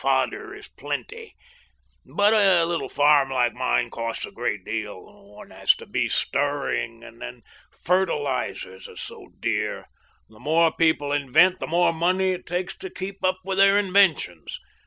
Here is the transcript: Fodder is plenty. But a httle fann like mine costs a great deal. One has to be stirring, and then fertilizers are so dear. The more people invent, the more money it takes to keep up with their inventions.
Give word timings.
Fodder 0.01 0.51
is 0.55 0.67
plenty. 0.67 1.35
But 2.07 2.33
a 2.33 2.65
httle 2.65 2.91
fann 2.91 3.29
like 3.29 3.53
mine 3.53 3.91
costs 3.91 4.25
a 4.25 4.31
great 4.31 4.65
deal. 4.65 4.99
One 5.31 5.51
has 5.51 5.75
to 5.75 5.85
be 5.85 6.09
stirring, 6.09 7.03
and 7.03 7.21
then 7.21 7.43
fertilizers 7.83 8.89
are 8.89 8.97
so 8.97 9.27
dear. 9.39 9.85
The 10.27 10.39
more 10.39 10.71
people 10.73 11.11
invent, 11.11 11.59
the 11.59 11.67
more 11.67 11.93
money 11.93 12.31
it 12.31 12.47
takes 12.47 12.75
to 12.79 12.89
keep 12.89 13.23
up 13.23 13.41
with 13.43 13.59
their 13.59 13.77
inventions. 13.77 14.57